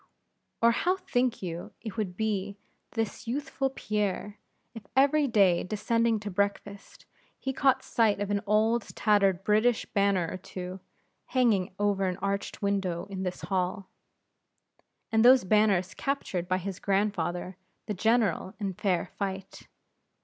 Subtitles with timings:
[0.63, 2.57] Or how think you it would be
[2.89, 4.39] with this youthful Pierre,
[4.73, 7.05] if every day descending to breakfast,
[7.37, 10.79] he caught sight of an old tattered British banner or two,
[11.25, 13.89] hanging over an arched window in his hall;
[15.11, 17.55] and those banners captured by his grandfather,
[17.85, 19.67] the general, in fair fight?